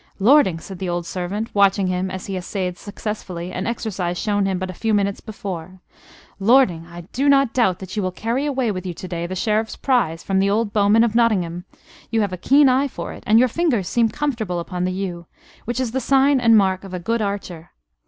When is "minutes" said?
4.95-5.21